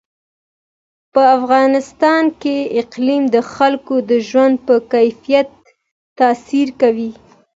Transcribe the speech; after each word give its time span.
په 1.13 1.21
افغانستان 1.37 2.23
کې 2.41 2.57
اقلیم 2.81 3.23
د 3.35 3.37
خلکو 3.53 3.95
د 4.09 4.11
ژوند 4.29 4.55
په 4.67 4.75
کیفیت 4.93 5.47
تاثیر 6.19 6.67
کوي. 6.81 7.11